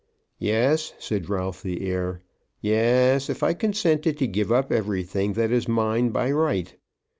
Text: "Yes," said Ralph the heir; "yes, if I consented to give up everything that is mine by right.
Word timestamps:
"Yes," 0.39 0.95
said 0.97 1.29
Ralph 1.29 1.61
the 1.61 1.87
heir; 1.87 2.23
"yes, 2.59 3.29
if 3.29 3.43
I 3.43 3.53
consented 3.53 4.17
to 4.17 4.25
give 4.25 4.51
up 4.51 4.71
everything 4.71 5.33
that 5.33 5.51
is 5.51 5.67
mine 5.67 6.09
by 6.09 6.31
right. 6.31 6.75